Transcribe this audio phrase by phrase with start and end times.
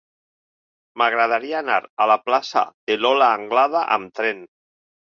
[1.01, 4.47] M'agradaria anar a la plaça de Lola Anglada amb tren.